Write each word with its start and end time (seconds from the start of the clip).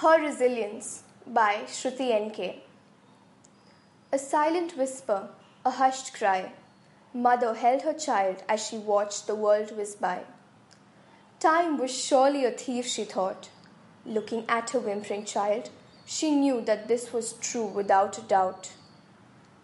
Her 0.00 0.20
Resilience 0.20 1.04
by 1.26 1.62
Shruti 1.66 2.10
N.K. 2.12 2.62
A 4.12 4.18
silent 4.18 4.76
whisper, 4.76 5.30
a 5.64 5.70
hushed 5.70 6.12
cry. 6.12 6.52
Mother 7.14 7.54
held 7.54 7.80
her 7.80 7.94
child 7.94 8.42
as 8.46 8.62
she 8.62 8.76
watched 8.76 9.26
the 9.26 9.34
world 9.34 9.74
whiz 9.74 9.94
by. 9.94 10.24
Time 11.40 11.78
was 11.78 11.90
surely 11.90 12.44
a 12.44 12.50
thief, 12.50 12.84
she 12.84 13.04
thought. 13.04 13.48
Looking 14.04 14.44
at 14.50 14.68
her 14.70 14.80
whimpering 14.80 15.24
child, 15.24 15.70
she 16.04 16.30
knew 16.30 16.60
that 16.60 16.88
this 16.88 17.14
was 17.14 17.32
true 17.32 17.64
without 17.64 18.18
a 18.18 18.20
doubt. 18.20 18.72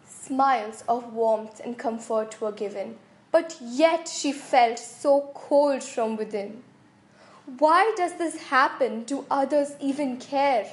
Smiles 0.08 0.82
of 0.88 1.12
warmth 1.12 1.60
and 1.62 1.76
comfort 1.76 2.40
were 2.40 2.52
given, 2.52 2.96
but 3.30 3.58
yet 3.60 4.08
she 4.08 4.32
felt 4.32 4.78
so 4.78 5.30
cold 5.34 5.82
from 5.82 6.16
within. 6.16 6.62
Why 7.44 7.92
does 7.96 8.14
this 8.14 8.36
happen? 8.36 9.02
Do 9.02 9.26
others 9.28 9.72
even 9.80 10.18
care? 10.18 10.66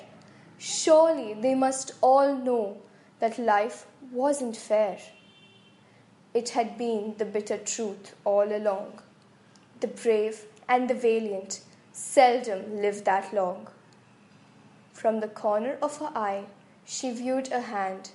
Surely 0.59 1.33
they 1.33 1.55
must 1.55 1.93
all 1.99 2.35
know 2.35 2.77
that 3.19 3.39
life 3.39 3.87
wasn't 4.11 4.55
fair. 4.55 4.99
It 6.33 6.49
had 6.49 6.77
been 6.77 7.15
the 7.17 7.25
bitter 7.25 7.57
truth 7.57 8.15
all 8.23 8.55
along. 8.55 9.01
The 9.79 9.87
brave 9.87 10.45
and 10.67 10.87
the 10.87 10.93
valiant 10.93 11.61
seldom 11.91 12.81
live 12.81 13.03
that 13.05 13.33
long. 13.33 13.67
From 14.93 15.21
the 15.21 15.27
corner 15.27 15.77
of 15.81 15.97
her 15.97 16.11
eye, 16.15 16.45
she 16.85 17.09
viewed 17.09 17.51
a 17.51 17.61
hand 17.61 18.11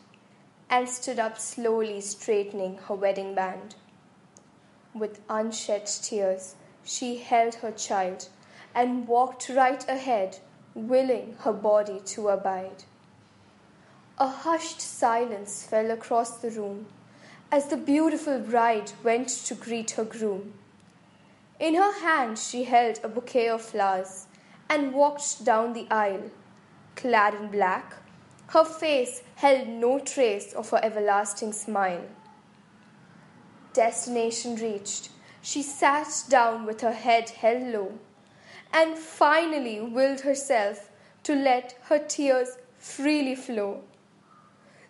and 0.71 0.89
stood 0.89 1.19
up 1.19 1.41
slowly, 1.41 2.01
straightening 2.01 2.79
her 2.87 2.95
wedding 2.95 3.35
band. 3.35 3.75
With 4.95 5.21
unshed 5.29 6.05
tears, 6.05 6.55
she 6.85 7.17
held 7.17 7.57
her 7.57 7.73
child 7.73 8.29
and 8.75 9.07
walked 9.07 9.49
right 9.49 9.89
ahead, 9.89 10.39
willing 10.75 11.37
her 11.41 11.53
body 11.53 12.01
to 12.05 12.29
abide. 12.29 12.85
A 14.19 14.29
hushed 14.29 14.81
silence 14.81 15.65
fell 15.65 15.91
across 15.91 16.39
the 16.39 16.51
room 16.51 16.87
as 17.51 17.67
the 17.67 17.77
beautiful 17.77 18.39
bride 18.39 18.93
went 19.03 19.29
to 19.29 19.55
greet 19.55 19.93
her 19.93 20.05
groom. 20.05 20.55
In 21.61 21.75
her 21.75 22.01
hand 22.01 22.39
she 22.39 22.65
held 22.65 22.99
a 23.03 23.09
bouquet 23.09 23.49
of 23.49 23.63
flowers 23.63 24.27
and 24.69 24.93
walked 24.93 25.45
down 25.45 25.73
the 25.73 25.87
aisle. 25.91 26.31
Clad 26.97 27.35
in 27.35 27.49
black, 27.49 27.95
her 28.49 28.65
face 28.65 29.23
held 29.37 29.69
no 29.69 29.99
trace 29.99 30.53
of 30.53 30.71
her 30.71 30.81
everlasting 30.83 31.53
smile. 31.53 32.05
Destination 33.73 34.57
reached, 34.57 35.11
she 35.43 35.63
sat 35.63 36.25
down 36.29 36.67
with 36.67 36.81
her 36.81 36.93
head 36.93 37.31
held 37.31 37.63
low 37.73 37.93
and 38.75 38.99
finally 38.99 39.81
willed 39.81 40.21
herself 40.21 40.91
to 41.23 41.35
let 41.35 41.79
her 41.85 41.99
tears 41.99 42.59
freely 42.77 43.37
flow. 43.37 43.81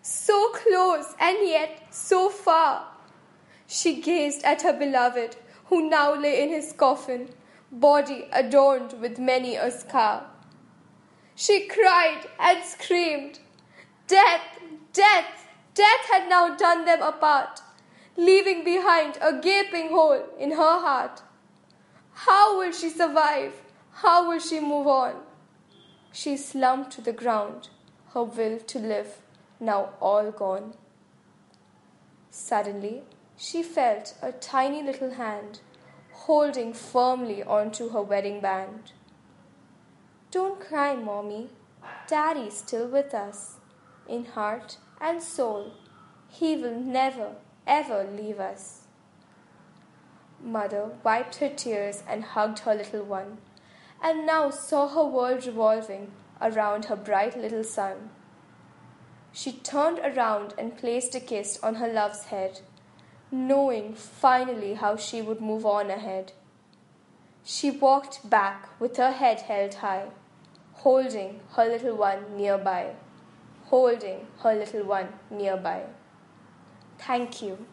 So 0.01 0.49
close 0.53 1.13
and 1.19 1.37
yet 1.47 1.87
so 1.91 2.29
far. 2.29 2.87
She 3.67 4.01
gazed 4.01 4.43
at 4.43 4.63
her 4.63 4.73
beloved, 4.73 5.35
who 5.65 5.89
now 5.89 6.13
lay 6.13 6.43
in 6.43 6.49
his 6.49 6.73
coffin, 6.73 7.29
body 7.71 8.27
adorned 8.31 8.93
with 8.99 9.19
many 9.19 9.55
a 9.55 9.71
scar. 9.71 10.25
She 11.35 11.67
cried 11.67 12.21
and 12.39 12.63
screamed. 12.63 13.39
Death, 14.07 14.59
death, 14.93 15.47
death 15.73 16.05
had 16.11 16.29
now 16.29 16.55
done 16.55 16.85
them 16.85 17.01
apart, 17.01 17.61
leaving 18.17 18.63
behind 18.63 19.17
a 19.21 19.39
gaping 19.39 19.89
hole 19.89 20.23
in 20.39 20.51
her 20.51 20.79
heart. 20.79 21.21
How 22.13 22.57
will 22.57 22.71
she 22.71 22.89
survive? 22.89 23.53
How 23.99 24.27
will 24.27 24.39
she 24.39 24.59
move 24.59 24.87
on? 24.87 25.21
She 26.11 26.35
slumped 26.35 26.91
to 26.91 27.01
the 27.01 27.13
ground, 27.13 27.69
her 28.13 28.23
will 28.23 28.59
to 28.59 28.77
live 28.77 29.19
now 29.57 29.91
all 30.01 30.31
gone. 30.31 30.73
Suddenly, 32.29 33.03
she 33.37 33.63
felt 33.63 34.15
a 34.21 34.33
tiny 34.33 34.83
little 34.83 35.11
hand 35.11 35.61
holding 36.11 36.73
firmly 36.73 37.41
onto 37.41 37.87
her 37.91 38.01
wedding 38.01 38.41
band. 38.41 38.91
Don't 40.29 40.59
cry, 40.59 40.93
Mommy. 40.97 41.49
Daddy's 42.05 42.57
still 42.57 42.89
with 42.89 43.13
us. 43.13 43.59
In 44.09 44.25
heart 44.25 44.77
and 44.99 45.23
soul, 45.23 45.71
he 46.27 46.57
will 46.57 46.77
never, 46.77 47.35
ever 47.65 48.03
leave 48.03 48.41
us. 48.41 48.87
Mother 50.43 50.89
wiped 51.01 51.37
her 51.37 51.49
tears 51.49 52.03
and 52.05 52.25
hugged 52.25 52.59
her 52.59 52.75
little 52.75 53.03
one 53.03 53.37
and 54.01 54.25
now 54.25 54.49
saw 54.49 54.87
her 54.87 55.05
world 55.05 55.45
revolving 55.45 56.11
around 56.41 56.85
her 56.85 56.95
bright 56.95 57.37
little 57.37 57.63
son. 57.63 58.09
She 59.31 59.51
turned 59.51 59.99
around 59.99 60.53
and 60.57 60.77
placed 60.77 61.15
a 61.15 61.19
kiss 61.19 61.59
on 61.61 61.75
her 61.75 61.87
love's 61.87 62.25
head, 62.25 62.61
knowing 63.31 63.93
finally 63.93 64.75
how 64.75 64.95
she 64.95 65.21
would 65.21 65.41
move 65.41 65.65
on 65.65 65.89
ahead. 65.89 66.31
She 67.43 67.69
walked 67.69 68.29
back 68.29 68.69
with 68.79 68.97
her 68.97 69.11
head 69.11 69.41
held 69.41 69.75
high, 69.75 70.07
holding 70.73 71.41
her 71.51 71.65
little 71.65 71.95
one 71.95 72.37
nearby, 72.37 72.95
holding 73.65 74.27
her 74.39 74.55
little 74.55 74.83
one 74.83 75.09
nearby. 75.29 75.83
Thank 76.97 77.41
you. 77.41 77.65